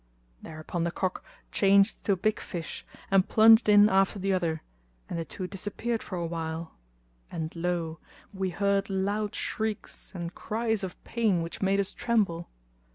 [0.41, 4.63] Thereupon the cock changed to a big fish, and plunged in after the other,
[5.07, 6.73] and the two disappeared for a while
[7.29, 7.99] and lo!
[8.33, 12.49] we heard loud shrieks and cries of pain which made us tremble.